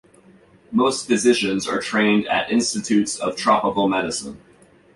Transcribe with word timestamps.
Most 0.71 1.05
physicians 1.05 1.67
are 1.67 1.79
trained 1.79 2.27
at 2.27 2.49
Institutes 2.51 3.19
of 3.19 3.35
Tropical 3.35 3.87
Medicine. 3.87 4.41